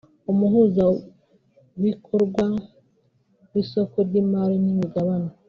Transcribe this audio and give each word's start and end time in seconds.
Umuhuzabikorwa 0.31 2.43
w’Isoko 3.51 3.95
ry’Imari 4.07 4.55
n’Imigabane 4.65 5.29